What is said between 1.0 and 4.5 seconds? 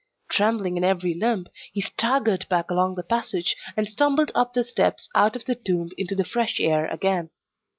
limb, he staggered back along the passage, and stumbled